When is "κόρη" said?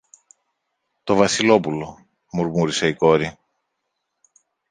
2.95-3.37